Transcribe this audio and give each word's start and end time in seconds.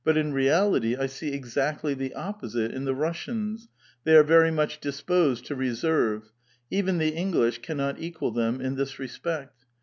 in 0.03 0.33
reality, 0.33 0.97
I 0.97 1.05
see 1.05 1.31
ex 1.31 1.55
actly 1.57 1.93
the 1.93 2.15
opposite 2.15 2.71
in 2.71 2.85
the 2.85 2.95
Russians; 2.95 3.67
they 4.03 4.15
are 4.15 4.23
very 4.23 4.49
much 4.49 4.79
dis 4.79 4.99
posed 4.99 5.45
to 5.45 5.55
reserve. 5.55 6.31
Even 6.71 6.97
the 6.97 7.09
English 7.13 7.59
cannot 7.59 8.01
equal 8.01 8.31
them 8.31 8.59
in 8.61 8.77
this 8.77 8.97
respect. 8.97 9.63